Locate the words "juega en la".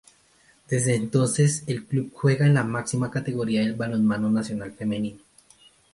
2.11-2.63